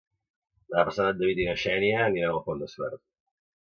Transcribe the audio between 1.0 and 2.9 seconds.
en David i na Xènia aniran al Pont de